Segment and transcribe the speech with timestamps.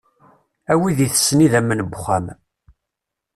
[0.71, 2.25] A wid itessen idamen n wuxxam.